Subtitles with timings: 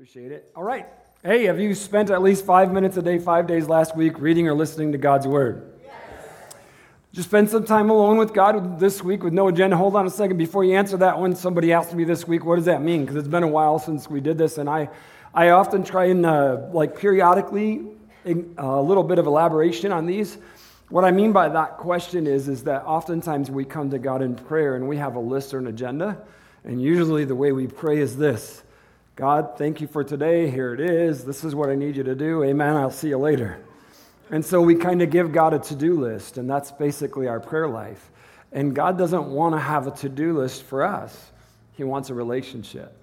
[0.00, 0.50] Appreciate it.
[0.56, 0.86] All right.
[1.22, 4.48] Hey, have you spent at least five minutes a day, five days last week, reading
[4.48, 5.78] or listening to God's Word?
[5.84, 5.92] Yes.
[7.12, 9.76] Just spend some time alone with God this week with no agenda.
[9.76, 10.38] Hold on a second.
[10.38, 13.02] Before you answer that one, somebody asked me this week, what does that mean?
[13.02, 14.88] Because it's been a while since we did this, and I,
[15.34, 17.84] I often try and, uh, like, periodically,
[18.26, 20.38] uh, a little bit of elaboration on these.
[20.88, 24.34] What I mean by that question is, is that oftentimes we come to God in
[24.34, 26.16] prayer and we have a list or an agenda,
[26.64, 28.62] and usually the way we pray is this
[29.16, 30.48] God, thank you for today.
[30.48, 31.24] Here it is.
[31.24, 32.42] This is what I need you to do.
[32.44, 32.76] Amen.
[32.76, 33.62] I'll see you later.
[34.30, 37.40] And so we kind of give God a to do list, and that's basically our
[37.40, 38.10] prayer life.
[38.52, 41.32] And God doesn't want to have a to do list for us,
[41.74, 42.96] He wants a relationship.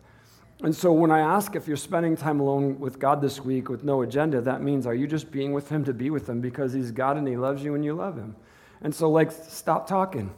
[0.64, 3.84] And so when I ask if you're spending time alone with God this week with
[3.84, 6.74] no agenda, that means are you just being with Him to be with Him because
[6.74, 8.36] He's God and He loves you and you love Him?
[8.82, 10.34] And so, like, stop talking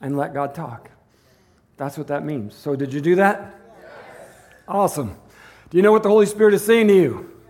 [0.00, 0.90] and let God talk.
[1.76, 2.54] That's what that means.
[2.54, 3.59] So, did you do that?
[4.70, 5.16] Awesome.
[5.68, 7.40] Do you know what the Holy Spirit is saying to you?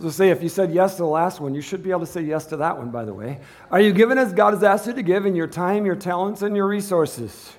[0.00, 2.06] So say if you said yes to the last one, you should be able to
[2.06, 3.40] say yes to that one, by the way.
[3.70, 6.40] Are you giving as God has asked you to give in your time, your talents,
[6.40, 7.52] and your resources?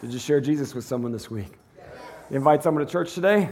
[0.00, 1.52] Did you share Jesus with someone this week?
[2.28, 3.50] You invite someone to church today?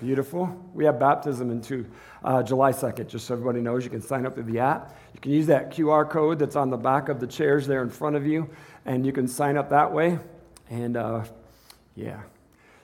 [0.00, 0.46] Beautiful.
[0.74, 1.86] We have baptism into
[2.24, 3.84] uh, July 2nd, just so everybody knows.
[3.84, 4.98] You can sign up through the app.
[5.14, 7.90] You can use that QR code that's on the back of the chairs there in
[7.90, 8.50] front of you,
[8.86, 10.18] and you can sign up that way.
[10.68, 11.24] And uh,
[11.94, 12.22] yeah.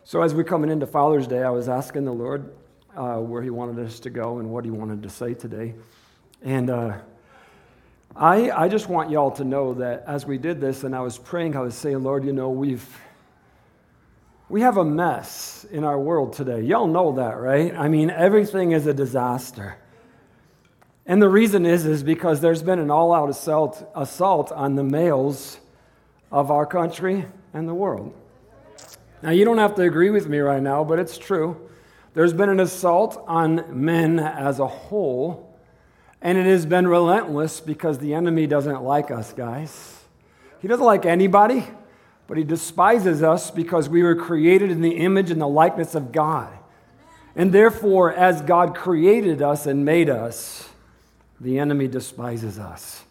[0.09, 2.55] So, as we're coming into Father's Day, I was asking the Lord
[2.97, 5.75] uh, where He wanted us to go and what He wanted to say today.
[6.45, 6.99] And uh,
[8.15, 11.19] I, I just want y'all to know that as we did this and I was
[11.19, 12.87] praying, I was saying, Lord, you know, we've.
[14.49, 16.61] We have a mess in our world today.
[16.61, 17.75] Y'all know that, right?
[17.75, 19.77] I mean, everything is a disaster.
[21.05, 24.85] And the reason is, is because there's been an all out assault, assault on the
[24.85, 25.59] males
[26.31, 28.15] of our country and the world.
[29.27, 31.69] Now, you don't have to agree with me right now, but it's true.
[32.15, 35.53] There's been an assault on men as a whole,
[36.23, 40.05] and it has been relentless because the enemy doesn't like us, guys.
[40.63, 41.67] He doesn't like anybody,
[42.29, 46.13] but he despises us because we were created in the image and the likeness of
[46.13, 46.57] God.
[47.35, 50.69] And therefore, as God created us and made us,
[51.41, 53.03] the enemy despises us.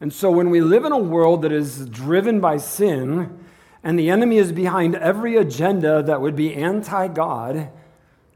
[0.00, 3.46] And so, when we live in a world that is driven by sin,
[3.82, 7.68] and the enemy is behind every agenda that would be anti God,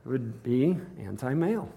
[0.04, 1.68] would be anti male.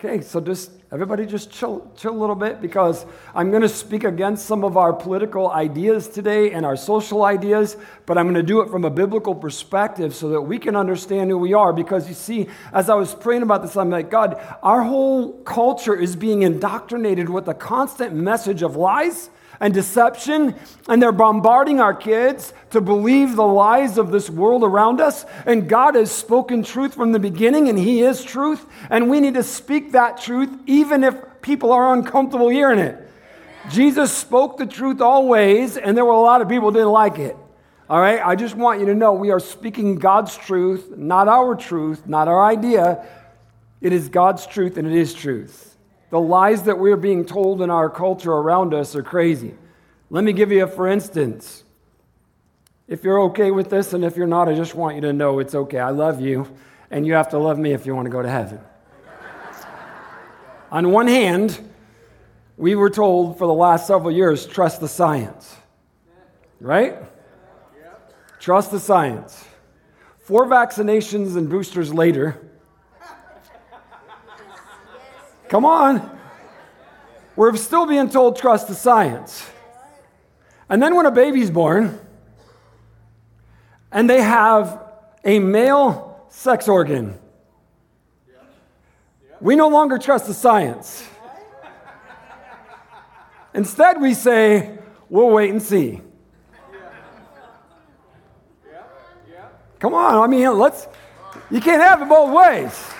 [0.00, 3.04] Okay, so just everybody just chill, chill a little bit because
[3.34, 7.76] I'm going to speak against some of our political ideas today and our social ideas,
[8.06, 11.30] but I'm going to do it from a biblical perspective so that we can understand
[11.30, 11.72] who we are.
[11.72, 15.96] Because you see, as I was praying about this, I'm like, God, our whole culture
[15.96, 19.30] is being indoctrinated with a constant message of lies
[19.60, 20.54] and deception,
[20.88, 25.24] and they're bombarding our kids to believe the lies of this world around us.
[25.46, 29.34] And God has spoken truth from the beginning, and He is truth, and we need
[29.34, 33.04] to speak that truth even if people are uncomfortable hearing it.
[33.70, 37.36] Jesus spoke the truth always, and there were a lot of people didn't like it.
[37.90, 41.54] All right, I just want you to know we are speaking God's truth, not our
[41.54, 43.06] truth, not our idea.
[43.80, 45.67] It is God's truth, and it is truth.
[46.10, 49.54] The lies that we're being told in our culture around us are crazy.
[50.10, 51.64] Let me give you a for instance.
[52.86, 55.40] If you're okay with this, and if you're not, I just want you to know
[55.40, 55.78] it's okay.
[55.78, 56.48] I love you,
[56.90, 58.60] and you have to love me if you want to go to heaven.
[60.70, 61.58] On one hand,
[62.56, 65.54] we were told for the last several years trust the science.
[66.60, 66.96] Right?
[68.40, 69.44] Trust the science.
[70.20, 72.47] Four vaccinations and boosters later,
[75.48, 76.18] Come on.
[77.36, 79.48] We're still being told trust the science.
[80.68, 81.98] And then when a baby's born
[83.90, 84.82] and they have
[85.24, 87.18] a male sex organ,
[89.40, 91.06] we no longer trust the science.
[93.54, 94.78] Instead, we say,
[95.08, 96.00] we'll wait and see.
[99.78, 100.88] Come on, I mean, let's,
[101.50, 102.97] you can't have it both ways.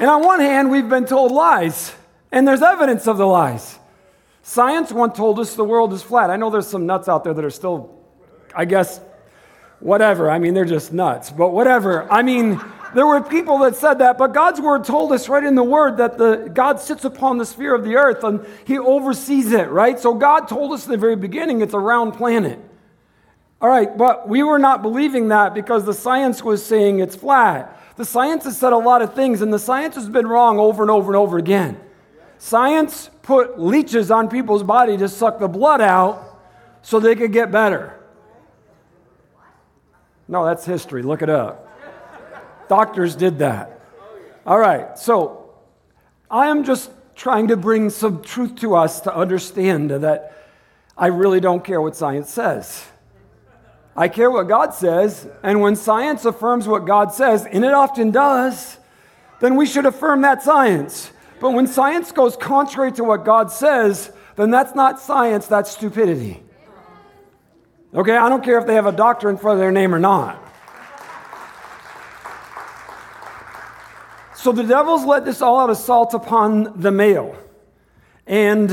[0.00, 1.94] And on one hand, we've been told lies,
[2.30, 3.78] and there's evidence of the lies.
[4.42, 6.30] Science once told us the world is flat.
[6.30, 7.94] I know there's some nuts out there that are still,
[8.54, 9.00] I guess,
[9.80, 10.30] whatever.
[10.30, 12.10] I mean, they're just nuts, but whatever.
[12.10, 12.60] I mean,
[12.94, 15.98] there were people that said that, but God's word told us right in the word
[15.98, 19.98] that the God sits upon the sphere of the earth and he oversees it, right?
[19.98, 22.58] So God told us in the very beginning it's a round planet.
[23.60, 27.76] All right, but we were not believing that because the science was saying it's flat.
[27.98, 30.84] The science has said a lot of things, and the science has been wrong over
[30.84, 31.80] and over and over again.
[32.38, 36.38] Science put leeches on people's body to suck the blood out
[36.80, 37.98] so they could get better.
[40.28, 41.02] No, that's history.
[41.02, 41.68] Look it up.
[42.68, 43.80] Doctors did that.
[44.46, 45.50] All right, so
[46.30, 50.36] I am just trying to bring some truth to us to understand that
[50.96, 52.86] I really don't care what science says.
[53.98, 58.12] I care what God says, and when science affirms what God says, and it often
[58.12, 58.78] does,
[59.40, 61.10] then we should affirm that science.
[61.40, 66.40] But when science goes contrary to what God says, then that's not science, that's stupidity.
[67.92, 69.98] Okay, I don't care if they have a doctor in front of their name or
[69.98, 70.40] not.
[74.36, 77.36] So the devil's let this all out assault upon the male.
[78.28, 78.70] And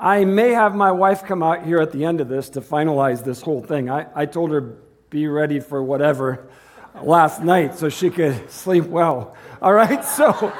[0.00, 3.22] I may have my wife come out here at the end of this to finalize
[3.22, 3.90] this whole thing.
[3.90, 4.78] I, I told her,
[5.10, 6.48] be ready for whatever
[7.02, 9.36] last night so she could sleep well.
[9.60, 10.54] All right, so.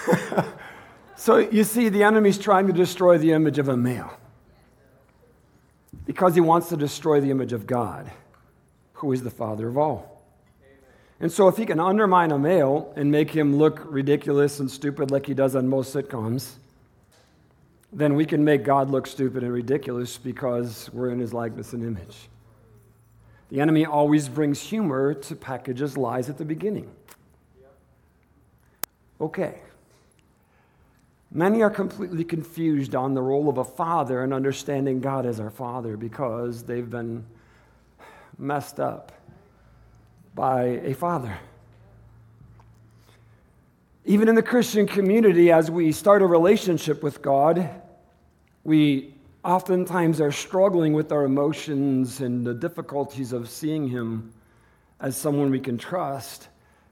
[1.16, 4.12] so you see, the enemy's trying to destroy the image of a male
[6.04, 8.10] because he wants to destroy the image of God,
[8.94, 10.22] who is the father of all.
[11.20, 15.10] And so, if he can undermine a male and make him look ridiculous and stupid
[15.10, 16.58] like he does on most sitcoms,
[17.92, 21.82] then we can make God look stupid and ridiculous because we're in his likeness and
[21.82, 22.28] image.
[23.50, 26.90] The enemy always brings humor to packages lies at the beginning.
[29.20, 29.60] Okay.
[31.30, 35.50] Many are completely confused on the role of a father and understanding God as our
[35.50, 37.24] father because they've been
[38.38, 39.12] messed up
[40.34, 41.36] by a father.
[44.08, 47.68] Even in the Christian community, as we start a relationship with God,
[48.64, 49.12] we
[49.44, 54.32] oftentimes are struggling with our emotions and the difficulties of seeing Him
[54.98, 56.48] as someone we can trust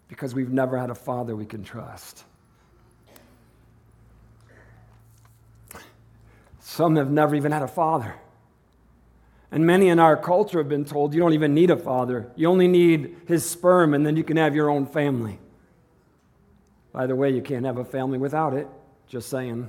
[0.09, 2.23] because we've never had a father we can trust.
[6.61, 8.15] Some have never even had a father.
[9.51, 12.31] And many in our culture have been told you don't even need a father.
[12.37, 15.39] You only need his sperm, and then you can have your own family.
[16.97, 18.67] By the way, you can't have a family without it.
[19.07, 19.69] Just saying.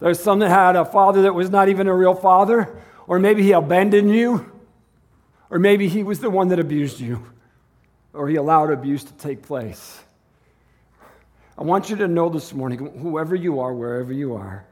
[0.00, 2.76] There's some that had a father that was not even a real father,
[3.06, 4.50] or maybe he abandoned you,
[5.48, 7.24] or maybe he was the one that abused you,
[8.12, 10.00] or he allowed abuse to take place.
[11.56, 14.66] I want you to know this morning, whoever you are, wherever you are,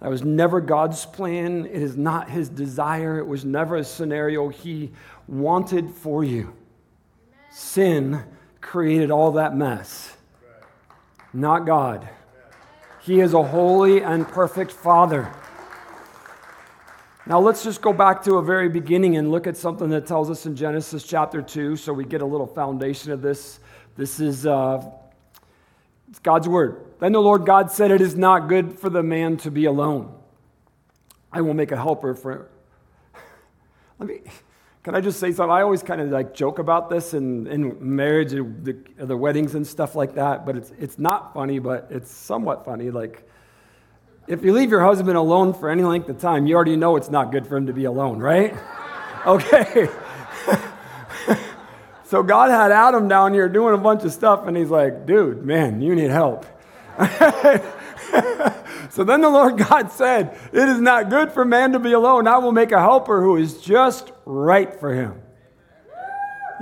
[0.00, 1.66] that was never God's plan.
[1.66, 3.18] It is not his desire.
[3.18, 4.92] It was never a scenario he
[5.28, 6.54] wanted for you.
[7.54, 8.24] Sin
[8.60, 10.16] created all that mess,
[11.32, 12.08] not God.
[13.00, 15.32] He is a holy and perfect Father.
[17.26, 20.30] Now, let's just go back to a very beginning and look at something that tells
[20.30, 23.60] us in Genesis chapter 2 so we get a little foundation of this.
[23.96, 24.84] This is uh,
[26.24, 26.84] God's word.
[26.98, 30.12] Then the Lord God said, It is not good for the man to be alone.
[31.32, 32.50] I will make a helper for.
[34.00, 34.22] Let me.
[34.84, 35.50] Can I just say something?
[35.50, 39.16] I always kind of like joke about this in, in marriage and the, uh, the
[39.16, 42.90] weddings and stuff like that, but it's, it's not funny, but it's somewhat funny.
[42.90, 43.26] Like,
[44.28, 47.10] if you leave your husband alone for any length of time, you already know it's
[47.10, 48.54] not good for him to be alone, right?
[49.26, 49.88] Okay.
[52.06, 55.44] So God had Adam down here doing a bunch of stuff, and he's like, dude,
[55.44, 56.46] man, you need help.
[58.88, 62.28] so then the Lord God said, It is not good for man to be alone.
[62.28, 65.20] I will make a helper who is just right for him.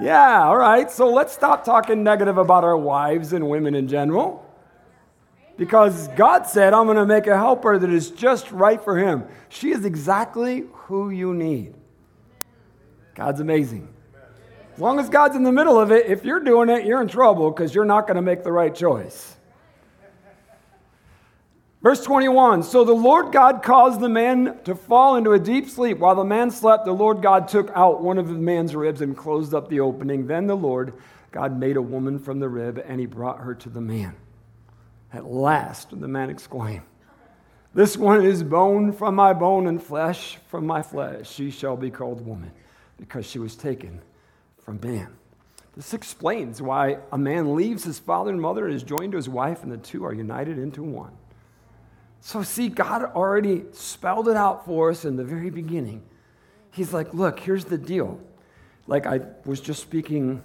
[0.00, 0.90] Yeah, all right.
[0.90, 4.48] So let's stop talking negative about our wives and women in general.
[5.56, 9.24] Because God said, I'm going to make a helper that is just right for him.
[9.48, 11.74] She is exactly who you need.
[13.14, 13.92] God's amazing.
[14.74, 17.08] As long as God's in the middle of it, if you're doing it, you're in
[17.08, 19.36] trouble because you're not going to make the right choice.
[21.82, 25.98] Verse 21 So the Lord God caused the man to fall into a deep sleep.
[25.98, 29.16] While the man slept, the Lord God took out one of the man's ribs and
[29.16, 30.26] closed up the opening.
[30.26, 30.94] Then the Lord
[31.32, 34.14] God made a woman from the rib, and he brought her to the man.
[35.12, 36.82] At last, the man exclaimed,
[37.74, 41.30] This one is bone from my bone and flesh from my flesh.
[41.30, 42.52] She shall be called woman,
[42.96, 44.02] because she was taken
[44.62, 45.16] from man.
[45.74, 49.28] This explains why a man leaves his father and mother and is joined to his
[49.28, 51.16] wife, and the two are united into one.
[52.24, 56.04] So, see, God already spelled it out for us in the very beginning.
[56.70, 58.20] He's like, look, here's the deal.
[58.86, 60.40] Like I was just speaking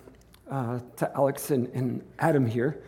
[0.50, 2.82] uh, to Alex and, and Adam here.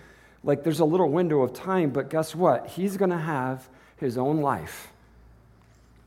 [0.43, 2.65] Like, there's a little window of time, but guess what?
[2.65, 4.87] He's going to have his own life.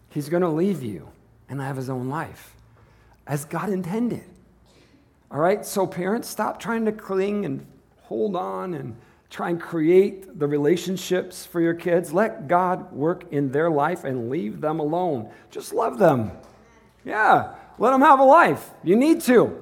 [0.08, 1.08] He's going to leave you
[1.48, 2.56] and have his own life
[3.28, 4.24] as God intended.
[5.30, 5.64] All right?
[5.64, 7.64] So, parents, stop trying to cling and
[8.00, 8.96] hold on and
[9.32, 12.12] try and create the relationships for your kids.
[12.12, 15.30] Let God work in their life and leave them alone.
[15.50, 16.32] Just love them.
[17.02, 18.70] Yeah, let them have a life.
[18.84, 19.58] You need to.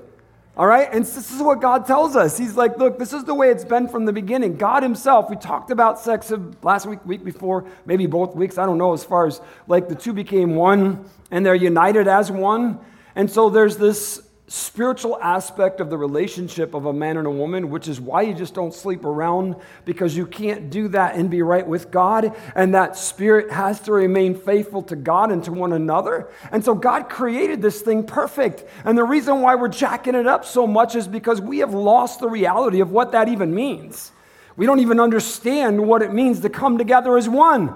[0.56, 0.88] All right?
[0.92, 2.36] And this is what God tells us.
[2.36, 4.56] He's like, look, this is the way it's been from the beginning.
[4.56, 8.76] God Himself, we talked about sex last week, week before, maybe both weeks, I don't
[8.76, 12.80] know, as far as like the two became one and they're united as one.
[13.14, 17.70] And so there's this spiritual aspect of the relationship of a man and a woman,
[17.70, 19.54] which is why you just don't sleep around
[19.84, 22.36] because you can't do that and be right with God.
[22.56, 26.32] And that spirit has to remain faithful to God and to one another.
[26.50, 28.64] And so God created this thing perfect.
[28.84, 32.18] And the reason why we're jacking it up so much is because we have lost
[32.18, 34.10] the reality of what that even means.
[34.56, 37.72] We don't even understand what it means to come together as one.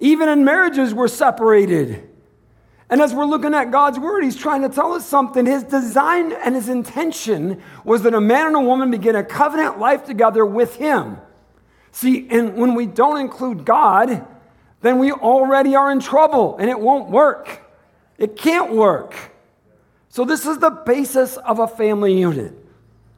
[0.00, 2.10] Even in marriages, we're separated.
[2.90, 5.44] And as we're looking at God's word, he's trying to tell us something.
[5.44, 9.78] His design and his intention was that a man and a woman begin a covenant
[9.78, 11.18] life together with him.
[11.92, 14.26] See, and when we don't include God,
[14.80, 17.62] then we already are in trouble and it won't work.
[18.16, 19.14] It can't work.
[20.08, 22.54] So, this is the basis of a family unit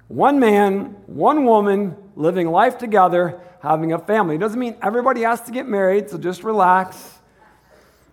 [0.09, 4.35] one man, one woman living life together, having a family.
[4.35, 7.20] It doesn't mean everybody has to get married, so just relax.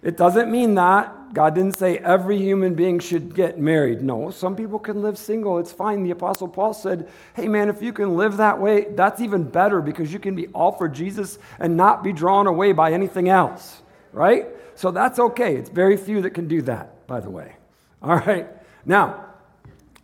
[0.03, 1.33] It doesn't mean that.
[1.33, 4.01] God didn't say every human being should get married.
[4.01, 5.57] No, some people can live single.
[5.57, 6.03] It's fine.
[6.03, 9.81] The Apostle Paul said, hey, man, if you can live that way, that's even better
[9.81, 13.81] because you can be all for Jesus and not be drawn away by anything else,
[14.13, 14.47] right?
[14.75, 15.55] So that's okay.
[15.55, 17.55] It's very few that can do that, by the way.
[18.03, 18.47] All right.
[18.85, 19.25] Now,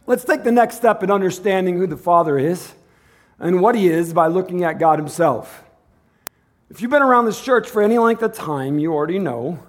[0.07, 2.73] let's take the next step in understanding who the Father is
[3.37, 5.63] and what He is by looking at God Himself.
[6.71, 9.59] If you've been around this church for any length of time, you already know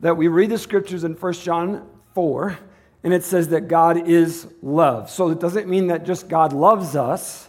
[0.00, 2.58] that we read the scriptures in 1 John 4,
[3.04, 5.10] and it says that God is love.
[5.10, 7.48] So it doesn't mean that just God loves us,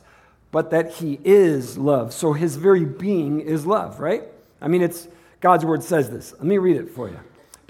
[0.52, 2.14] but that He is love.
[2.14, 4.24] So His very being is love, right?
[4.62, 5.08] I mean, it's
[5.40, 6.34] God's word says this.
[6.34, 7.20] Let me read it for you.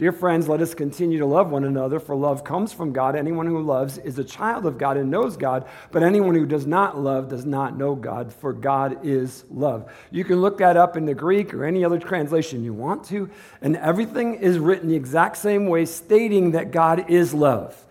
[0.01, 3.15] Dear friends, let us continue to love one another, for love comes from God.
[3.15, 6.65] Anyone who loves is a child of God and knows God, but anyone who does
[6.65, 9.93] not love does not know God, for God is love.
[10.09, 13.29] You can look that up in the Greek or any other translation you want to,
[13.61, 17.85] and everything is written the exact same way, stating that God is love.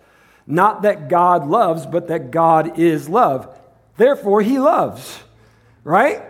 [0.45, 3.57] Not that God loves, but that God is love.
[3.95, 5.17] Therefore, he loves,
[5.85, 6.23] right?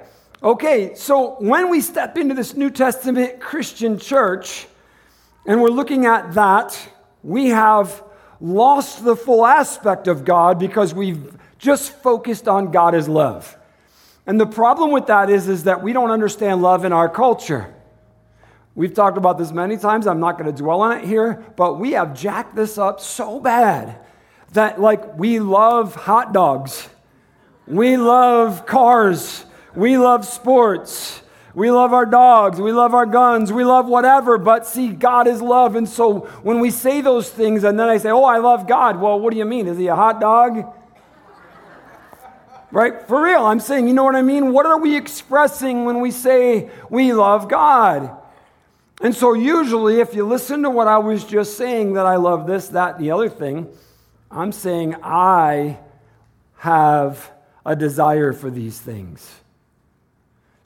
[0.43, 4.67] Okay, so when we step into this New Testament Christian church,
[5.45, 6.77] and we're looking at that,
[7.23, 8.03] we have
[8.39, 13.57] lost the full aspect of God because we've just focused on God as love.
[14.25, 17.73] And the problem with that is, is that we don't understand love in our culture.
[18.73, 20.07] We've talked about this many times.
[20.07, 23.39] I'm not going to dwell on it here, but we have jacked this up so
[23.39, 23.99] bad
[24.53, 26.89] that, like, we love hot dogs,
[27.67, 29.45] we love cars,
[29.75, 31.21] we love sports,
[31.53, 35.41] we love our dogs, we love our guns, we love whatever, but see, God is
[35.41, 35.75] love.
[35.75, 39.01] And so when we say those things and then I say, oh, I love God,
[39.01, 39.67] well, what do you mean?
[39.67, 40.73] Is he a hot dog?
[42.71, 43.05] right?
[43.07, 44.53] For real, I'm saying, you know what I mean?
[44.53, 48.17] What are we expressing when we say we love God?
[49.01, 52.45] And so, usually, if you listen to what I was just saying, that I love
[52.45, 53.67] this, that, the other thing,
[54.29, 55.79] I'm saying I
[56.57, 57.31] have
[57.65, 59.40] a desire for these things.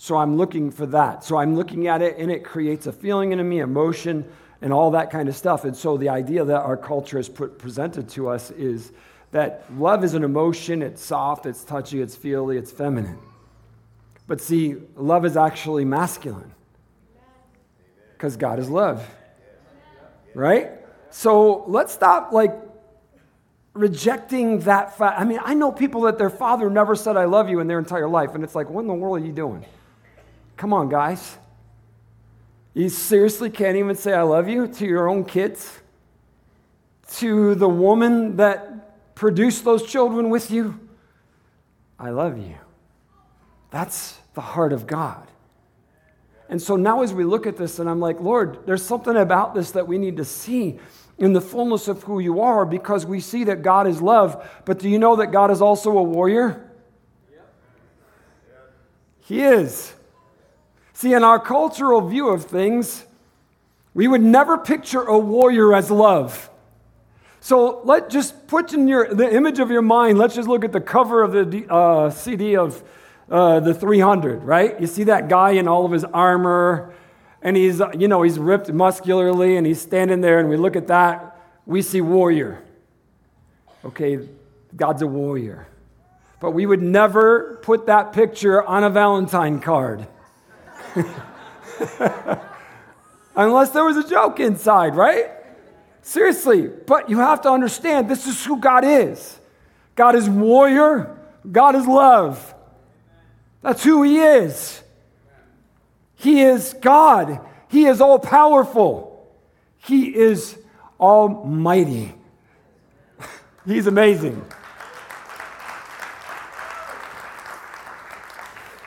[0.06, 1.24] So I'm looking for that.
[1.24, 4.24] So I'm looking at it and it creates a feeling in me, emotion,
[4.62, 5.66] and all that kind of stuff.
[5.66, 8.92] And so the idea that our culture has put, presented to us is
[9.32, 13.18] that love is an emotion, it's soft, it's touchy, it's feely, it's feminine.
[14.28, 16.54] But see, love is actually masculine
[18.14, 19.04] because God is love.
[20.36, 20.70] Right?
[21.10, 22.54] So let's stop like
[23.74, 25.20] rejecting that fact.
[25.20, 27.80] I mean, I know people that their father never said, I love you in their
[27.80, 28.36] entire life.
[28.36, 29.66] And it's like, what in the world are you doing?
[30.58, 31.38] Come on, guys.
[32.74, 35.80] You seriously can't even say I love you to your own kids?
[37.18, 40.80] To the woman that produced those children with you?
[41.98, 42.56] I love you.
[43.72, 45.28] That's the heart of God.
[46.50, 49.56] And so now, as we look at this, and I'm like, Lord, there's something about
[49.56, 50.80] this that we need to see
[51.18, 54.48] in the fullness of who you are because we see that God is love.
[54.66, 56.70] But do you know that God is also a warrior?
[59.22, 59.94] He is.
[60.96, 63.04] See, in our cultural view of things,
[63.94, 66.50] we would never picture a warrior as love.
[67.42, 70.18] So let just put in your the image of your mind.
[70.18, 72.82] Let's just look at the cover of the uh, CD of
[73.30, 74.44] uh, the 300.
[74.44, 74.80] Right?
[74.80, 76.94] You see that guy in all of his armor,
[77.42, 80.88] and he's you know he's ripped muscularly, and he's standing there, and we look at
[80.88, 81.38] that.
[81.66, 82.64] We see warrior.
[83.84, 84.30] Okay,
[84.74, 85.68] God's a warrior,
[86.40, 90.08] but we would never put that picture on a Valentine card.
[93.36, 95.30] Unless there was a joke inside, right?
[96.02, 99.40] Seriously, but you have to understand this is who God is.
[99.96, 101.18] God is warrior,
[101.52, 102.54] God is love.
[103.62, 104.84] That's who He is.
[106.16, 109.28] He is God, He is all powerful,
[109.80, 110.58] He is
[111.00, 112.14] almighty.
[113.66, 114.46] He's amazing.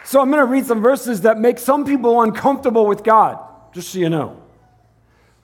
[0.08, 3.38] So I'm going to read some verses that make some people uncomfortable with God,
[3.74, 4.40] just so you know.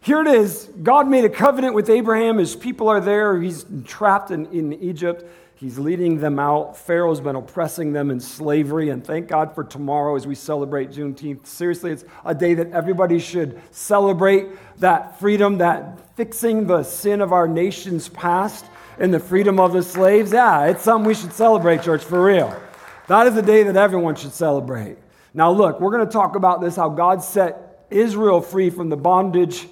[0.01, 2.39] Here it is God made a covenant with Abraham.
[2.39, 3.39] His people are there.
[3.39, 5.23] He's trapped in, in Egypt.
[5.55, 6.79] He's leading them out.
[6.79, 8.89] Pharaoh's been oppressing them in slavery.
[8.89, 11.47] And thank God for tomorrow as we celebrate Juneteenth.
[11.47, 14.47] Seriously, it's a day that everybody should celebrate
[14.79, 18.65] that freedom, that fixing the sin of our nation's past
[18.99, 20.33] and the freedom of the slaves.
[20.33, 22.59] Yeah, it's something we should celebrate, church, for real.
[23.07, 24.97] That is a day that everyone should celebrate.
[25.35, 28.97] Now, look, we're going to talk about this how God set Israel free from the
[28.97, 29.67] bondage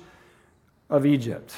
[0.90, 1.54] of Egypt.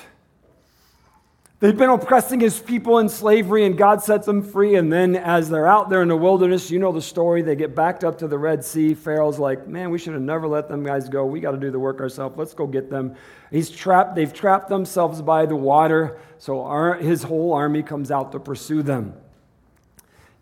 [1.61, 4.75] They've been oppressing his people in slavery, and God sets them free.
[4.75, 7.41] And then, as they're out there in the wilderness, you know the story.
[7.41, 8.93] They get backed up to the Red Sea.
[8.93, 11.25] Pharaoh's like, Man, we should have never let them guys go.
[11.25, 12.37] We got to do the work ourselves.
[12.37, 13.17] Let's go get them.
[13.51, 14.15] He's trapped.
[14.15, 16.21] They've trapped themselves by the water.
[16.37, 19.15] So our, his whole army comes out to pursue them.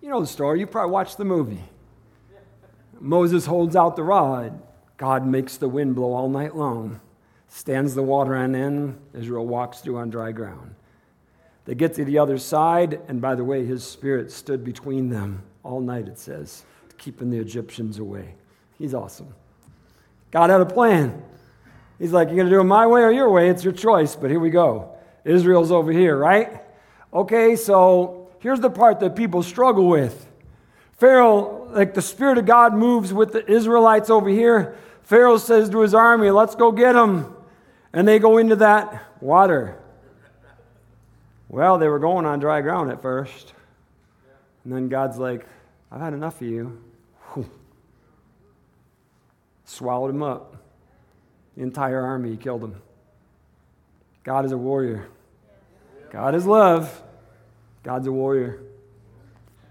[0.02, 0.58] You know the story.
[0.58, 1.62] You probably watched the movie.
[3.00, 4.60] Moses holds out the rod.
[4.96, 7.00] God makes the wind blow all night long,
[7.48, 9.00] stands the water on end.
[9.14, 10.74] Israel walks through on dry ground.
[11.64, 15.42] They get to the other side, and by the way, his spirit stood between them
[15.62, 16.64] all night, it says,
[16.98, 18.34] keeping the Egyptians away.
[18.78, 19.32] He's awesome.
[20.32, 21.22] God had a plan.
[21.98, 23.48] He's like, You're going to do it my way or your way?
[23.48, 24.96] It's your choice, but here we go.
[25.24, 26.62] Israel's over here, right?
[27.12, 30.28] Okay, so here's the part that people struggle with.
[30.98, 34.76] Pharaoh, like the Spirit of God moves with the Israelites over here.
[35.04, 37.34] Pharaoh says to his army, Let's go get them.
[37.92, 39.78] And they go into that water.
[41.48, 43.52] Well, they were going on dry ground at first.
[44.64, 45.46] And then God's like,
[45.90, 46.82] I've had enough of you.
[49.64, 50.56] Swallowed him up.
[51.56, 52.80] The entire army killed him.
[54.24, 55.08] God is a warrior.
[56.10, 57.02] God is love.
[57.82, 58.60] God's a warrior.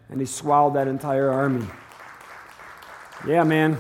[0.10, 1.66] And he swallowed that entire army.
[3.26, 3.78] Yeah, man.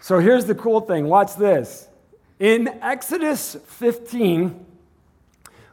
[0.00, 1.06] So here's the cool thing.
[1.06, 1.88] Watch this.
[2.38, 4.64] In Exodus 15,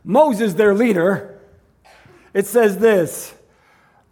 [0.03, 1.39] Moses, their leader,
[2.33, 3.33] it says this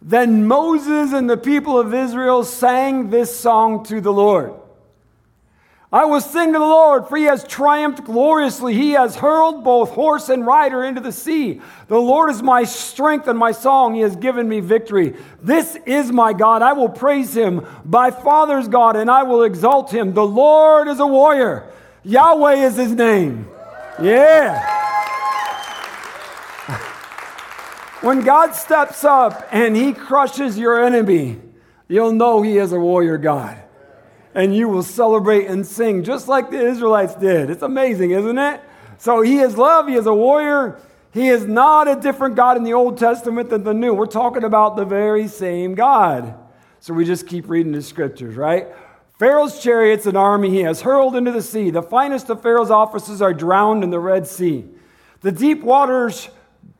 [0.00, 4.54] Then Moses and the people of Israel sang this song to the Lord.
[5.94, 8.74] I will sing to the Lord, for he has triumphed gloriously.
[8.74, 11.60] He has hurled both horse and rider into the sea.
[11.86, 13.94] The Lord is my strength and my song.
[13.94, 15.14] He has given me victory.
[15.40, 16.62] This is my God.
[16.62, 20.14] I will praise him, my father's God, and I will exalt him.
[20.14, 21.70] The Lord is a warrior.
[22.02, 23.46] Yahweh is his name.
[24.02, 24.82] Yeah.
[28.00, 31.38] When God steps up and he crushes your enemy,
[31.86, 33.63] you'll know he is a warrior God.
[34.34, 37.50] And you will celebrate and sing just like the Israelites did.
[37.50, 38.60] It's amazing, isn't it?
[38.98, 40.80] So he is love, he is a warrior.
[41.12, 43.94] He is not a different God in the Old Testament than the New.
[43.94, 46.34] We're talking about the very same God.
[46.80, 48.66] So we just keep reading the scriptures, right?
[49.18, 51.70] Pharaoh's chariots and army he has hurled into the sea.
[51.70, 54.64] The finest of Pharaoh's officers are drowned in the Red Sea.
[55.20, 56.28] The deep waters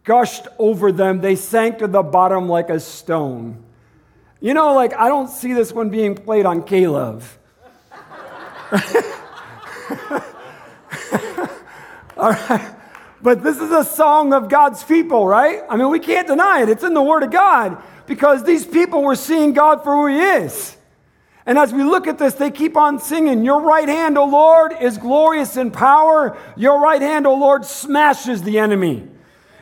[0.02, 1.20] gushed over them.
[1.20, 3.62] They sank to the bottom like a stone.
[4.40, 7.38] You know, like, I don't see this one being played on K-Love.
[12.16, 12.76] All right.
[13.22, 15.62] But this is a song of God's people, right?
[15.68, 16.68] I mean, we can't deny it.
[16.68, 20.20] It's in the Word of God because these people were seeing God for who He
[20.20, 20.76] is.
[21.46, 24.74] And as we look at this, they keep on singing, Your right hand, O Lord,
[24.80, 26.36] is glorious in power.
[26.56, 29.08] Your right hand, O Lord, smashes the enemy.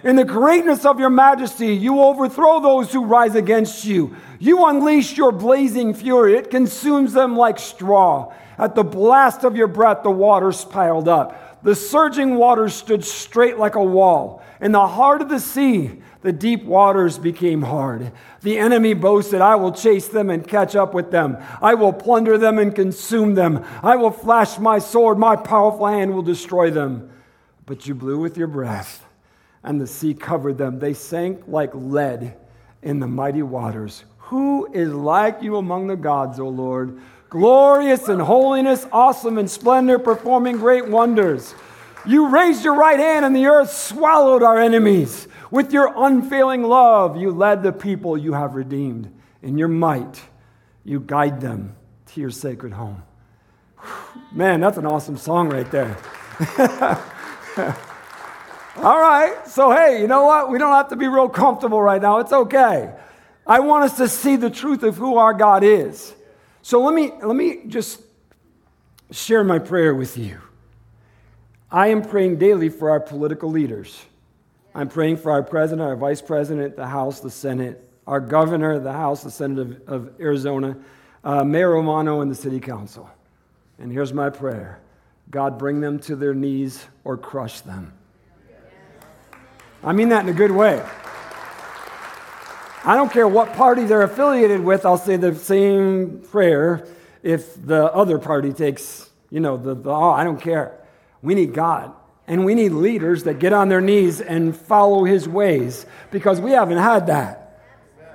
[0.04, 4.16] In the greatness of your majesty, you overthrow those who rise against you.
[4.40, 8.32] You unleash your blazing fury, it consumes them like straw.
[8.58, 11.62] At the blast of your breath, the waters piled up.
[11.62, 14.42] The surging waters stood straight like a wall.
[14.60, 18.12] In the heart of the sea, the deep waters became hard.
[18.42, 21.36] The enemy boasted, I will chase them and catch up with them.
[21.60, 23.64] I will plunder them and consume them.
[23.82, 25.18] I will flash my sword.
[25.18, 27.10] My powerful hand will destroy them.
[27.66, 29.04] But you blew with your breath
[29.62, 30.78] and the sea covered them.
[30.78, 32.36] They sank like lead
[32.82, 34.04] in the mighty waters.
[34.18, 37.00] Who is like you among the gods, O Lord?
[37.32, 41.54] Glorious in holiness, awesome in splendor, performing great wonders.
[42.04, 45.26] You raised your right hand, and the earth swallowed our enemies.
[45.50, 49.18] With your unfailing love, you led the people you have redeemed.
[49.40, 50.20] In your might,
[50.84, 51.74] you guide them
[52.08, 53.02] to your sacred home.
[54.32, 55.96] Man, that's an awesome song right there.
[58.76, 59.48] All right.
[59.48, 60.50] So, hey, you know what?
[60.50, 62.18] We don't have to be real comfortable right now.
[62.18, 62.92] It's okay.
[63.46, 66.14] I want us to see the truth of who our God is.
[66.62, 68.02] So, let me, let me just
[69.10, 70.38] share my prayer with you.
[71.70, 74.00] I am praying daily for our political leaders.
[74.74, 78.92] I'm praying for our president, our vice president, the House, the Senate, our governor, the
[78.92, 80.76] House, the Senate of, of Arizona,
[81.24, 83.10] uh, Mayor Romano, and the city council.
[83.78, 84.80] And here's my prayer
[85.30, 87.92] God, bring them to their knees or crush them.
[89.82, 90.82] I mean that in a good way.
[92.84, 96.86] I don't care what party they're affiliated with, I'll say the same prayer
[97.22, 100.80] if the other party takes, you know, the, the oh, I don't care.
[101.22, 101.92] We need God.
[102.26, 106.52] And we need leaders that get on their knees and follow his ways because we
[106.52, 107.42] haven't had that.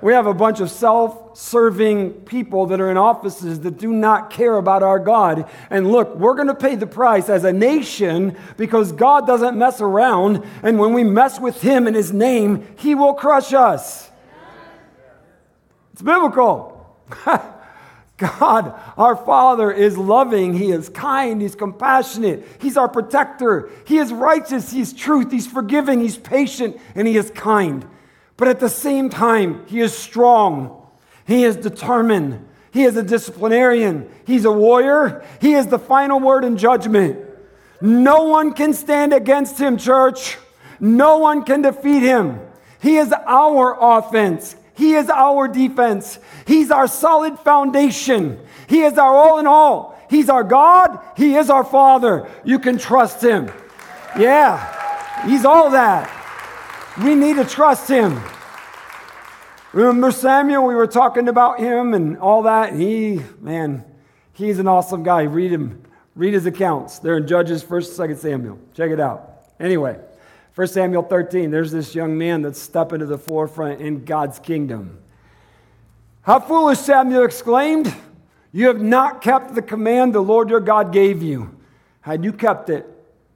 [0.02, 4.30] We have a bunch of self serving people that are in offices that do not
[4.30, 5.48] care about our God.
[5.70, 9.80] And look, we're going to pay the price as a nation because God doesn't mess
[9.80, 10.44] around.
[10.62, 14.07] And when we mess with Him in His name, He will crush us.
[15.98, 16.96] It's biblical.
[18.18, 20.54] God, our Father, is loving.
[20.54, 21.42] He is kind.
[21.42, 22.46] He's compassionate.
[22.60, 23.68] He's our protector.
[23.84, 24.70] He is righteous.
[24.70, 25.32] He's truth.
[25.32, 25.98] He's forgiving.
[25.98, 26.80] He's patient.
[26.94, 27.84] And He is kind.
[28.36, 30.86] But at the same time, He is strong.
[31.26, 32.46] He is determined.
[32.70, 34.08] He is a disciplinarian.
[34.24, 35.24] He's a warrior.
[35.40, 37.18] He is the final word in judgment.
[37.80, 40.38] No one can stand against Him, church.
[40.78, 42.38] No one can defeat Him.
[42.80, 44.54] He is our offense.
[44.78, 46.18] He is our defense.
[46.46, 48.40] He's our solid foundation.
[48.66, 50.00] He is our all in all.
[50.08, 50.98] He's our God.
[51.16, 52.30] He is our Father.
[52.44, 53.50] You can trust Him.
[54.18, 56.08] Yeah, He's all that.
[57.02, 58.18] We need to trust Him.
[59.72, 60.64] Remember Samuel?
[60.64, 62.74] We were talking about him and all that.
[62.74, 63.84] He, man,
[64.32, 65.22] he's an awesome guy.
[65.22, 65.82] Read him,
[66.14, 67.00] read his accounts.
[67.00, 68.58] They're in Judges, 1st, 2nd Samuel.
[68.74, 69.42] Check it out.
[69.60, 69.98] Anyway,
[70.58, 74.98] 1 Samuel 13, there's this young man that's stepping to the forefront in God's kingdom.
[76.22, 77.94] How foolish, Samuel exclaimed.
[78.50, 81.56] You have not kept the command the Lord your God gave you.
[82.00, 82.88] Had you kept it,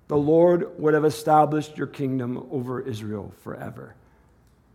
[0.09, 3.95] the Lord would have established your kingdom over Israel forever.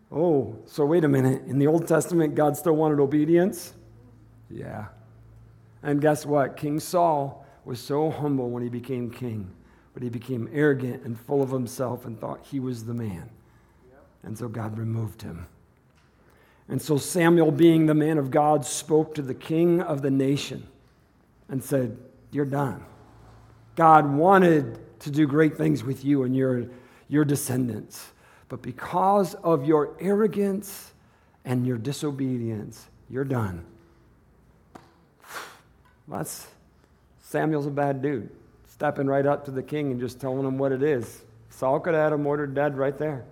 [0.09, 1.41] Oh, so wait a minute.
[1.47, 3.73] In the Old Testament, God still wanted obedience?
[4.49, 4.85] Yeah.
[5.83, 6.55] And guess what?
[6.55, 9.51] King Saul was so humble when he became king
[9.97, 13.31] but he became arrogant and full of himself and thought he was the man.
[14.21, 15.47] And so God removed him.
[16.69, 20.67] And so Samuel, being the man of God, spoke to the king of the nation
[21.49, 21.97] and said,
[22.29, 22.85] You're done.
[23.75, 26.67] God wanted to do great things with you and your,
[27.09, 28.11] your descendants.
[28.49, 30.91] But because of your arrogance
[31.43, 33.65] and your disobedience, you're done.
[36.07, 36.45] That's
[37.19, 38.29] Samuel's a bad dude
[38.77, 41.23] stepping right up to the king and just telling him what it is.
[41.49, 43.25] Saul could have had him ordered dead right there.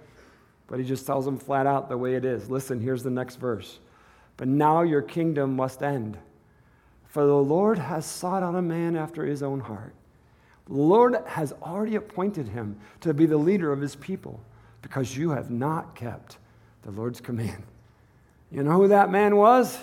[0.65, 2.49] But he just tells him flat out the way it is.
[2.49, 3.77] Listen, here's the next verse.
[4.37, 6.17] But now your kingdom must end.
[7.09, 9.93] For the Lord has sought out a man after his own heart.
[10.65, 14.41] The Lord has already appointed him to be the leader of his people
[14.81, 16.39] because you have not kept
[16.81, 17.61] the Lord's command.
[18.51, 19.77] You know who that man was?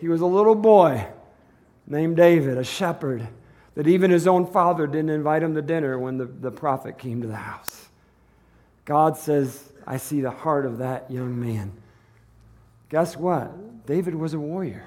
[0.00, 1.04] He was a little boy
[1.88, 3.26] named David, a shepherd
[3.74, 7.22] that even his own father didn't invite him to dinner when the, the prophet came
[7.22, 7.88] to the house.
[8.84, 11.72] God says, I see the heart of that young man.
[12.88, 13.86] Guess what?
[13.86, 14.86] David was a warrior.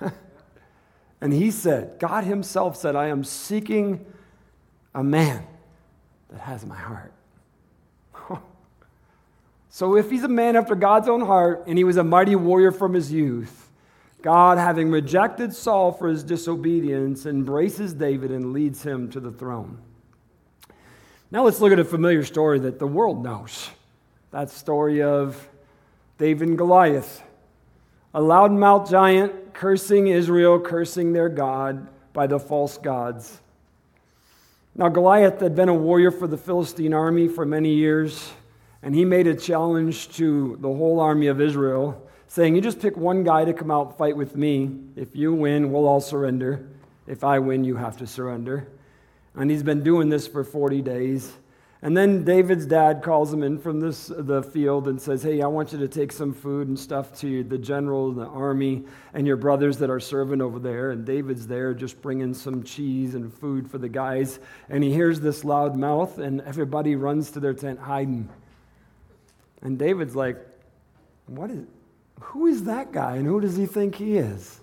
[1.20, 4.04] and he said, God himself said, I am seeking
[4.94, 5.46] a man
[6.30, 7.12] that has my heart.
[9.70, 12.72] so if he's a man after God's own heart and he was a mighty warrior
[12.72, 13.70] from his youth,
[14.22, 19.78] God, having rejected Saul for his disobedience, embraces David and leads him to the throne.
[21.30, 23.70] Now let's look at a familiar story that the world knows.
[24.30, 25.48] That story of
[26.18, 27.22] David and Goliath,
[28.14, 33.40] a loudmouth giant cursing Israel, cursing their God by the false gods.
[34.74, 38.32] Now, Goliath had been a warrior for the Philistine army for many years,
[38.82, 42.01] and he made a challenge to the whole army of Israel
[42.32, 44.70] saying, You just pick one guy to come out and fight with me.
[44.96, 46.66] If you win, we'll all surrender.
[47.06, 48.68] If I win, you have to surrender.
[49.34, 51.30] And he's been doing this for 40 days.
[51.82, 55.46] And then David's dad calls him in from this, the field and says, Hey, I
[55.46, 59.36] want you to take some food and stuff to the general, the army, and your
[59.36, 60.92] brothers that are serving over there.
[60.92, 64.38] And David's there just bringing some cheese and food for the guys.
[64.70, 68.30] And he hears this loud mouth, and everybody runs to their tent hiding.
[69.60, 70.38] And David's like,
[71.26, 71.66] What is,
[72.22, 74.60] who is that guy and who does he think he is?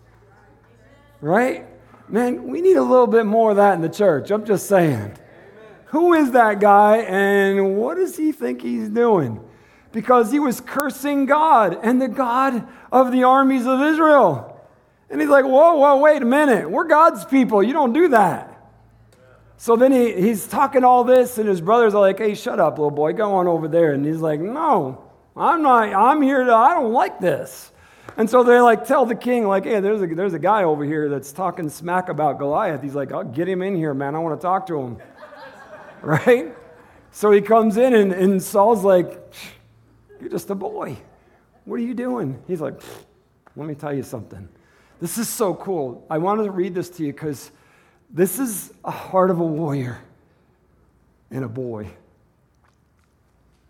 [1.22, 1.66] Right?
[2.08, 4.32] Man, we need a little bit more of that in the church.
[4.32, 5.14] I'm just saying.
[5.88, 9.40] Who is that guy and what does he think he's doing?
[9.92, 14.60] Because he was cursing God and the God of the armies of Israel.
[15.10, 16.70] And he's like, whoa, whoa, wait a minute.
[16.70, 17.64] We're God's people.
[17.64, 18.56] You don't do that.
[19.58, 22.78] So then he, he's talking all this, and his brothers are like, hey, shut up,
[22.78, 23.14] little boy.
[23.14, 23.92] Go on over there.
[23.94, 25.09] And he's like, no,
[25.40, 27.72] I'm not, I'm here to, I don't like this.
[28.18, 30.84] And so they like tell the king, like, hey, there's a, there's a guy over
[30.84, 32.84] here that's talking smack about Goliath.
[32.84, 34.16] He's like, I'll get him in here, man.
[34.16, 34.98] I want to talk to him.
[36.02, 36.54] right?
[37.12, 39.34] So he comes in, and, and Saul's like,
[40.20, 40.98] you're just a boy.
[41.64, 42.42] What are you doing?
[42.46, 42.82] He's like,
[43.56, 44.50] let me tell you something.
[45.00, 46.06] This is so cool.
[46.10, 47.52] I wanted to read this to you because
[48.10, 50.02] this is a heart of a warrior
[51.32, 51.90] and a boy.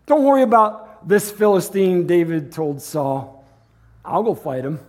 [0.06, 3.44] Don't worry about this Philistine, David told Saul.
[4.04, 4.80] I'll go fight him.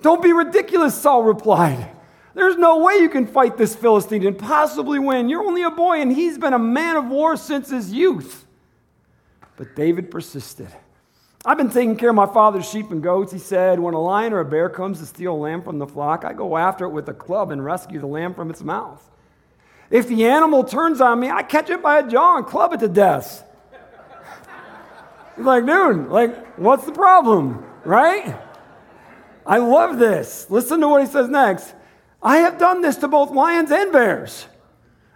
[0.00, 1.88] Don't be ridiculous, Saul replied.
[2.34, 5.28] There's no way you can fight this Philistine and possibly win.
[5.28, 8.46] You're only a boy, and he's been a man of war since his youth.
[9.56, 10.68] But David persisted.
[11.44, 13.80] I've been taking care of my father's sheep and goats, he said.
[13.80, 16.32] When a lion or a bear comes to steal a lamb from the flock, I
[16.32, 19.08] go after it with a club and rescue the lamb from its mouth.
[19.90, 22.80] If the animal turns on me, I catch it by a jaw and club it
[22.80, 23.44] to death.
[25.36, 27.64] He's like, dude, like, what's the problem?
[27.84, 28.36] Right?
[29.46, 30.46] I love this.
[30.50, 31.74] Listen to what he says next.
[32.22, 34.46] I have done this to both lions and bears.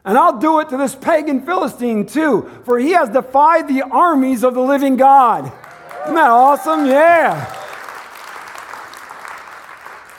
[0.04, 4.44] And I'll do it to this pagan Philistine too, for he has defied the armies
[4.44, 5.52] of the living God.
[6.04, 6.86] Isn't that awesome?
[6.86, 7.52] Yeah.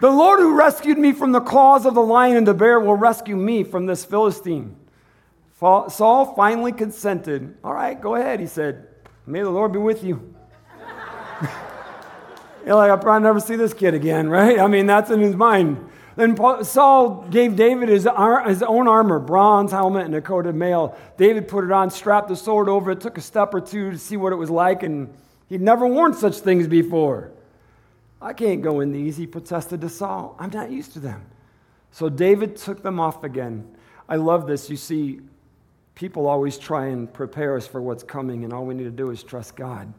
[0.00, 2.94] the Lord who rescued me from the claws of the lion and the bear will
[2.94, 4.76] rescue me from this Philistine.
[5.58, 7.56] Saul finally consented.
[7.64, 8.86] All right, go ahead, he said.
[9.26, 10.34] May the Lord be with you.
[12.66, 14.58] You're like, I'll probably never see this kid again, right?
[14.58, 15.88] I mean, that's in his mind.
[16.16, 18.06] Then Saul gave David his,
[18.46, 20.98] his own armor, bronze helmet and a coat of mail.
[21.16, 23.98] David put it on, strapped the sword over it, took a step or two to
[23.98, 25.12] see what it was like, and
[25.48, 27.30] he'd never worn such things before.
[28.20, 30.36] I can't go in these, he protested to Saul.
[30.38, 31.24] I'm not used to them.
[31.90, 33.74] So David took them off again.
[34.08, 34.68] I love this.
[34.68, 35.20] You see,
[36.00, 39.10] people always try and prepare us for what's coming, and all we need to do
[39.10, 39.92] is trust God.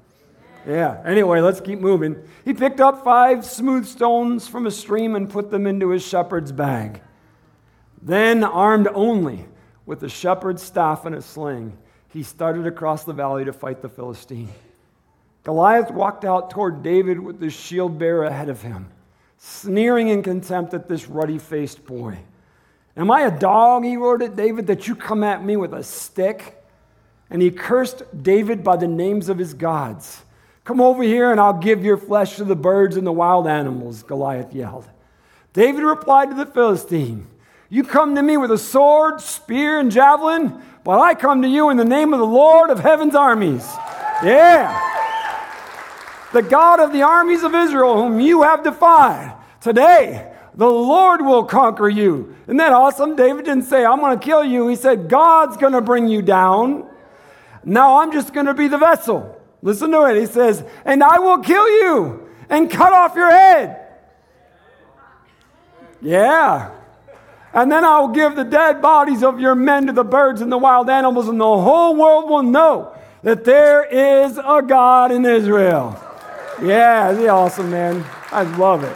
[0.68, 2.16] Yeah, anyway, let's keep moving.
[2.44, 6.52] He picked up five smooth stones from a stream and put them into his shepherd's
[6.52, 7.02] bag.
[8.02, 9.46] Then, armed only
[9.86, 11.78] with a shepherd's staff and a sling,
[12.10, 14.50] he started across the valley to fight the Philistine.
[15.44, 18.90] Goliath walked out toward David with the shield bearer ahead of him,
[19.38, 22.18] sneering in contempt at this ruddy faced boy.
[22.98, 25.84] Am I a dog, he roared at David, that you come at me with a
[25.84, 26.62] stick?
[27.30, 30.24] And he cursed David by the names of his gods.
[30.64, 34.04] Come over here and I'll give your flesh to the birds and the wild animals,
[34.04, 34.88] Goliath yelled.
[35.54, 37.28] David replied to the Philistine,
[37.70, 41.70] You come to me with a sword, spear, and javelin, but I come to you
[41.70, 43.68] in the name of the Lord of heaven's armies.
[44.24, 44.90] Yeah.
[46.34, 49.36] The God of the armies of Israel, whom you have defied.
[49.60, 52.36] Today, the Lord will conquer you.
[52.46, 53.16] Isn't that awesome?
[53.16, 54.68] David didn't say, I'm going to kill you.
[54.68, 56.88] He said, God's going to bring you down.
[57.64, 59.40] Now I'm just going to be the vessel.
[59.62, 60.20] Listen to it.
[60.20, 63.78] He says, And I will kill you and cut off your head.
[66.02, 66.72] Yeah.
[67.54, 70.58] And then I'll give the dead bodies of your men to the birds and the
[70.58, 76.00] wild animals, and the whole world will know that there is a God in Israel.
[76.62, 78.06] Yeah, he awesome, man?
[78.32, 78.96] I love it.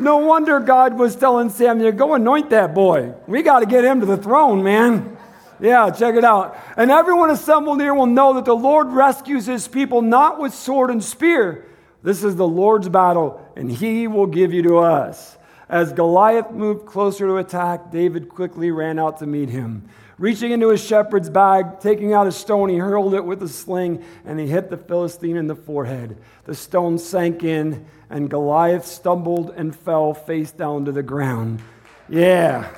[0.00, 3.14] No wonder God was telling Samuel, go anoint that boy.
[3.26, 5.18] We got to get him to the throne, man.
[5.60, 6.56] Yeah, check it out.
[6.76, 10.90] And everyone assembled here will know that the Lord rescues his people not with sword
[10.90, 11.66] and spear.
[12.02, 15.36] This is the Lord's battle, and he will give you to us.
[15.68, 19.86] As Goliath moved closer to attack, David quickly ran out to meet him.
[20.20, 24.04] Reaching into his shepherd's bag, taking out a stone, he hurled it with a sling,
[24.26, 26.18] and he hit the Philistine in the forehead.
[26.44, 31.62] The stone sank in, and Goliath stumbled and fell face down to the ground.
[32.06, 32.68] Yeah.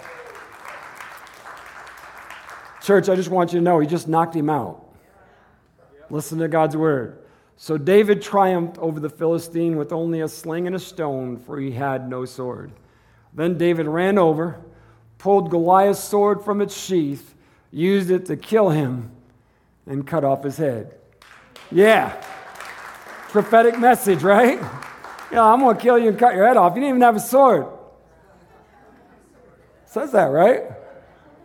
[2.81, 4.85] Church, I just want you to know he just knocked him out.
[6.11, 7.24] Listen to God's word.
[7.57, 11.72] So David triumphed over the Philistine with only a sling and a stone, for he
[11.72, 12.70] had no sword.
[13.35, 14.61] Then David ran over,
[15.22, 17.37] pulled Goliath's sword from its sheath,
[17.70, 19.12] used it to kill him,
[19.87, 20.96] and cut off his head.
[21.70, 22.20] Yeah.
[23.28, 24.58] Prophetic message, right?
[25.30, 26.74] Yeah, I'm going to kill you and cut your head off.
[26.74, 27.68] You didn't even have a sword.
[29.87, 30.64] Says that, right?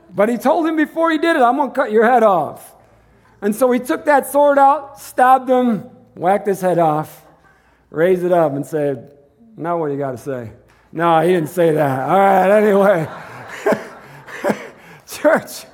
[0.10, 2.74] But he told him before he did it, I'm going to cut your head off.
[3.42, 5.82] And so he took that sword out, stabbed him,
[6.16, 7.28] whacked his head off,
[7.92, 9.16] raised it up, and said,
[9.56, 10.52] Now what do you got to say?
[10.92, 12.10] No, he didn't say that.
[12.10, 13.08] All right, anyway.
[15.18, 15.66] Church,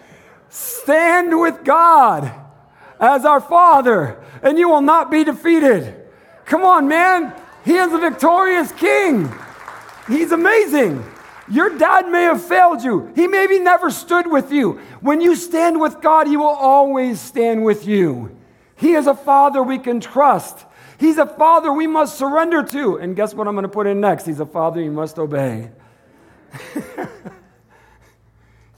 [0.49, 2.31] stand with God
[2.99, 5.95] as our Father, and you will not be defeated.
[6.45, 7.33] Come on, man.
[7.65, 9.33] He is a victorious king.
[10.07, 11.03] He's amazing.
[11.49, 13.11] Your dad may have failed you.
[13.15, 14.79] He maybe never stood with you.
[15.01, 18.37] When you stand with God, He will always stand with you.
[18.75, 20.65] He is a father we can trust.
[20.97, 22.97] He's a father we must surrender to.
[22.97, 24.25] And guess what I'm going to put in next?
[24.25, 25.71] He's a father you must obey.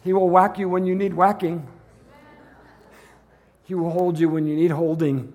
[0.05, 1.67] he will whack you when you need whacking,
[3.63, 5.33] He will hold you when you need holding.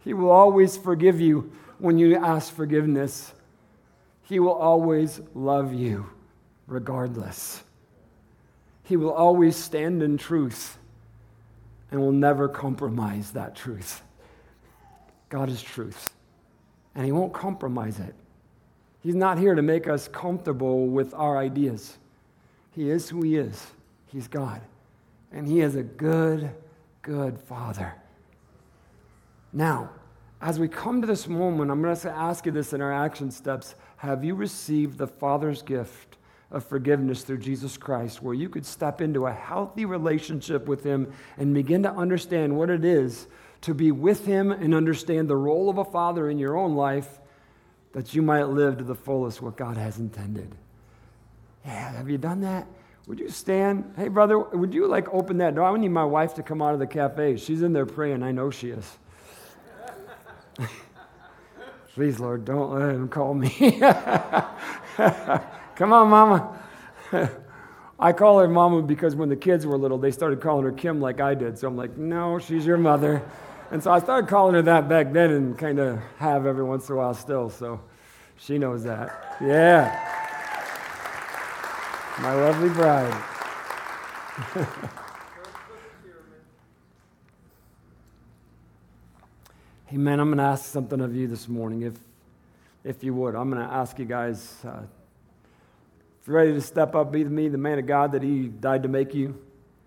[0.00, 3.32] He will always forgive you when you ask forgiveness.
[4.24, 6.10] He will always love you
[6.66, 7.62] regardless.
[8.82, 10.76] He will always stand in truth
[11.92, 14.02] and will never compromise that truth.
[15.28, 16.12] God is truth,
[16.96, 18.16] and He won't compromise it.
[18.98, 21.98] He's not here to make us comfortable with our ideas.
[22.76, 23.66] He is who He is.
[24.12, 24.60] He's God.
[25.32, 26.50] And He is a good,
[27.02, 27.94] good Father.
[29.52, 29.90] Now,
[30.42, 33.30] as we come to this moment, I'm going to ask you this in our action
[33.30, 33.74] steps.
[33.96, 36.18] Have you received the Father's gift
[36.50, 41.12] of forgiveness through Jesus Christ, where you could step into a healthy relationship with Him
[41.38, 43.26] and begin to understand what it is
[43.62, 47.20] to be with Him and understand the role of a father in your own life
[47.92, 50.54] that you might live to the fullest what God has intended?
[51.66, 52.66] Yeah, have you done that?
[53.08, 53.92] Would you stand?
[53.96, 55.64] Hey, brother, would you like open that door?
[55.64, 57.36] I need my wife to come out of the cafe.
[57.36, 58.22] She's in there praying.
[58.22, 58.98] I know she is.
[61.94, 63.48] Please, Lord, don't let him call me.
[65.76, 66.58] Come on, Mama.
[67.98, 71.00] I call her Mama because when the kids were little, they started calling her Kim
[71.00, 71.58] like I did.
[71.58, 73.22] So I'm like, no, she's your mother.
[73.70, 76.88] And so I started calling her that back then and kind of have every once
[76.88, 77.50] in a while still.
[77.50, 77.80] So
[78.36, 79.36] she knows that.
[79.40, 80.25] Yeah.
[82.20, 83.24] My lovely bride.
[89.88, 91.94] Hey, man, I'm going to ask something of you this morning, if,
[92.82, 93.36] if you would.
[93.36, 94.80] I'm going to ask you guys uh,
[96.20, 98.82] if you're ready to step up, be me, the man of God that He died
[98.82, 99.40] to make you.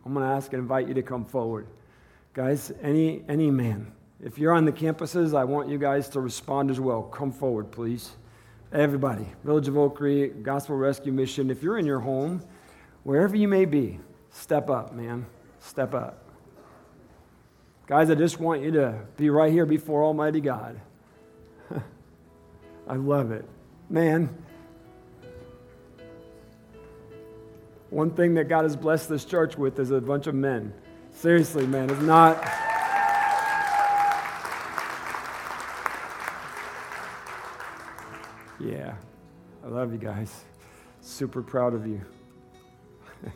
[0.05, 1.67] I'm going to ask and invite you to come forward.
[2.33, 3.91] Guys, any, any man,
[4.23, 7.03] if you're on the campuses, I want you guys to respond as well.
[7.03, 8.11] Come forward, please.
[8.71, 12.43] Everybody, Village of Oak Creek, Gospel Rescue Mission, if you're in your home,
[13.01, 15.25] wherever you may be, step up, man.
[15.59, 16.23] Step up.
[17.87, 20.79] Guys, I just want you to be right here before Almighty God.
[22.87, 23.43] I love it.
[23.89, 24.29] Man,
[27.89, 30.71] one thing that God has blessed this church with is a bunch of men.
[31.11, 32.68] Seriously, man, it's not.
[38.59, 38.95] Yeah,
[39.63, 40.43] I love you guys.
[41.01, 42.01] Super proud of you.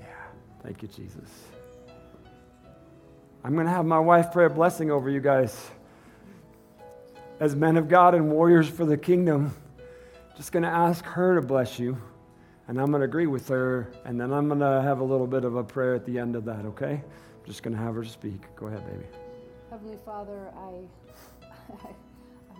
[0.00, 0.06] yeah,
[0.62, 1.28] thank you, Jesus.
[3.44, 5.70] I'm going to have my wife pray a blessing over you guys.
[7.38, 9.54] As men of God and warriors for the kingdom,
[10.36, 12.00] just going to ask her to bless you,
[12.68, 15.26] and I'm going to agree with her, and then I'm going to have a little
[15.26, 17.02] bit of a prayer at the end of that, okay?
[17.02, 18.40] I'm just going to have her speak.
[18.56, 19.04] Go ahead, baby.
[19.70, 21.88] Heavenly Father, I,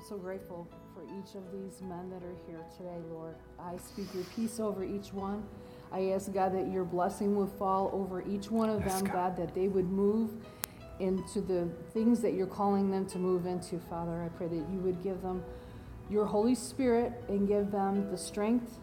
[0.08, 3.36] so grateful for each of these men that are here today, Lord.
[3.58, 5.44] I speak your peace over each one.
[5.92, 9.12] I ask God that your blessing would fall over each one of yes, them, God.
[9.12, 10.30] God, that they would move
[10.98, 14.22] into the things that you're calling them to move into, Father.
[14.22, 15.44] I pray that you would give them
[16.10, 18.78] your Holy Spirit and give them the strength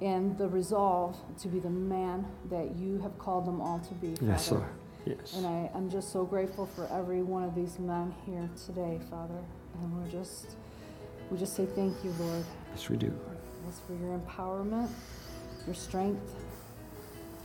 [0.00, 4.14] and the resolve to be the man that you have called them all to be.
[4.14, 4.32] Father.
[4.32, 4.64] Yes, Lord.
[5.04, 5.34] Yes.
[5.36, 9.42] And I, I'm just so grateful for every one of these men here today, Father.
[9.74, 10.56] And we're just,
[11.30, 12.44] we just say thank you, Lord.
[12.72, 13.12] Yes, we do.
[13.66, 14.88] Yes, for your empowerment,
[15.66, 16.34] your strength,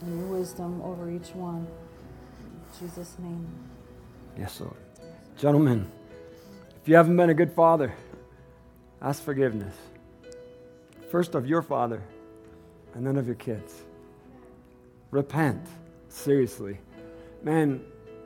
[0.01, 1.67] and your wisdom over each one.
[2.39, 3.47] In Jesus' name.
[4.37, 4.75] Yes, Lord.
[5.37, 5.89] Gentlemen,
[6.81, 7.93] if you haven't been a good father,
[9.01, 9.75] ask forgiveness.
[11.11, 12.01] First of your father,
[12.95, 13.83] and then of your kids.
[15.11, 15.65] Repent.
[16.09, 16.79] Seriously.
[17.43, 17.83] Man,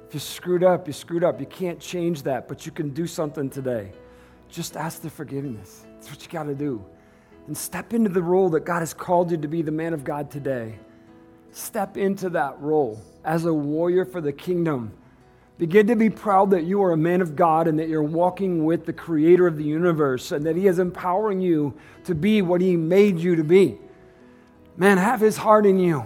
[0.08, 1.40] if you screwed up, you screwed up.
[1.40, 3.92] You can't change that, but you can do something today.
[4.50, 5.86] Just ask the forgiveness.
[5.94, 6.84] That's what you got to do.
[7.48, 10.04] And step into the role that God has called you to be the man of
[10.04, 10.80] God today.
[11.52, 14.94] Step into that role as a warrior for the kingdom
[15.58, 18.64] Begin to be proud that you are a man of God and that you're walking
[18.64, 22.62] with the creator of the universe and that he is empowering you to be what
[22.62, 23.80] he made you to be.
[24.76, 26.06] Man, have his heart in you.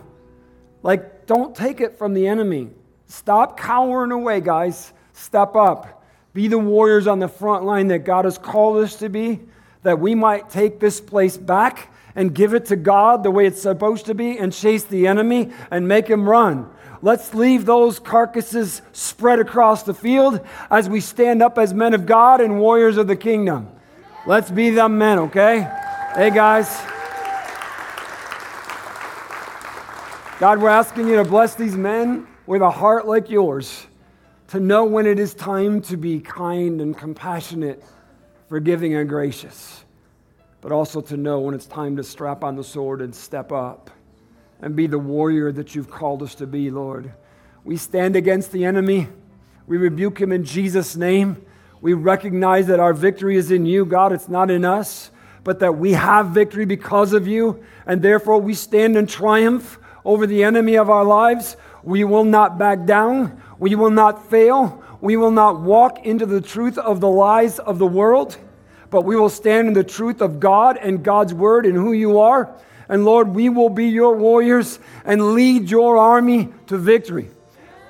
[0.83, 2.69] Like, don't take it from the enemy.
[3.11, 4.93] Stop cowering away, guys.
[5.11, 6.01] Step up.
[6.33, 9.41] Be the warriors on the front line that God has called us to be,
[9.83, 13.61] that we might take this place back and give it to God the way it's
[13.61, 16.69] supposed to be and chase the enemy and make him run.
[17.01, 20.39] Let's leave those carcasses spread across the field
[20.69, 23.67] as we stand up as men of God and warriors of the kingdom.
[24.25, 25.69] Let's be them men, okay?
[26.15, 26.69] Hey, guys.
[30.39, 33.87] God, we're asking you to bless these men with a heart like yours,
[34.49, 37.81] to know when it is time to be kind and compassionate,
[38.49, 39.85] forgiving and gracious,
[40.59, 43.89] but also to know when it's time to strap on the sword and step up
[44.59, 47.13] and be the warrior that you've called us to be, Lord.
[47.63, 49.07] We stand against the enemy.
[49.65, 51.41] We rebuke him in Jesus' name.
[51.79, 54.11] We recognize that our victory is in you, God.
[54.11, 55.09] It's not in us,
[55.45, 57.63] but that we have victory because of you.
[57.85, 61.55] And therefore, we stand in triumph over the enemy of our lives.
[61.83, 63.41] We will not back down.
[63.59, 64.83] We will not fail.
[65.01, 68.37] We will not walk into the truth of the lies of the world,
[68.89, 72.19] but we will stand in the truth of God and God's word and who you
[72.19, 72.53] are.
[72.87, 77.29] And Lord, we will be your warriors and lead your army to victory.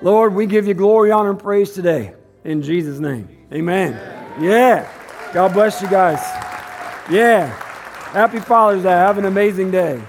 [0.02, 2.14] Lord, we give you glory, honor, and praise today.
[2.44, 3.28] In Jesus' name.
[3.52, 3.94] Amen.
[4.40, 4.90] Yeah.
[5.34, 6.20] God bless you guys.
[7.10, 7.48] Yeah.
[8.12, 8.90] Happy Father's Day.
[8.90, 10.02] Have an amazing day.